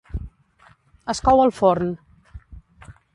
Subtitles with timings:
[1.13, 1.91] Es cou al forn.